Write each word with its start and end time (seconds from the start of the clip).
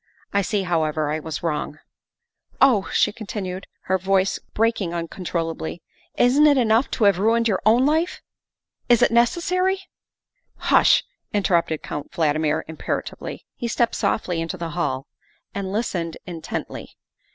I 0.33 0.41
see, 0.41 0.63
however, 0.63 1.11
I 1.11 1.19
was 1.19 1.43
wrong. 1.43 1.77
''"Oh," 2.59 2.89
she 2.91 3.11
continued, 3.13 3.67
her 3.81 3.99
voice 3.99 4.39
breaking 4.55 4.95
uncontrol 4.95 5.53
lably," 5.53 5.81
isn't 6.25 6.47
it 6.47 6.57
enough 6.57 6.89
to 6.97 7.03
have 7.03 7.19
ruined 7.19 7.47
your 7.47 7.61
own 7.67 7.85
life? 7.85 8.19
Is 8.89 9.03
it 9.03 9.11
necessary 9.11 9.81
""Hush," 10.71 11.03
interrupted 11.35 11.83
Count 11.83 12.11
Valdmir 12.13 12.63
imperatively. 12.67 13.45
He 13.55 13.67
stepped 13.67 13.93
softly 13.93 14.41
into 14.41 14.57
the 14.57 14.69
hall 14.69 15.05
and 15.53 15.71
listened 15.71 16.17
intently. 16.25 16.97